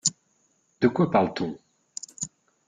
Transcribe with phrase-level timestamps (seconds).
[0.81, 1.59] De quoi parle-t-on?